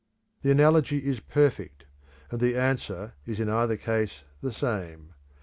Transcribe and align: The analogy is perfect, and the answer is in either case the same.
The 0.41 0.49
analogy 0.49 1.05
is 1.07 1.19
perfect, 1.19 1.85
and 2.31 2.39
the 2.41 2.57
answer 2.57 3.13
is 3.27 3.39
in 3.39 3.49
either 3.49 3.77
case 3.77 4.23
the 4.41 4.51
same. 4.51 5.13